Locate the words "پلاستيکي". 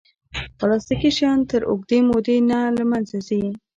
0.57-1.11